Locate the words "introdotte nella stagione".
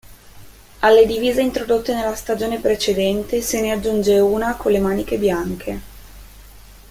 1.43-2.57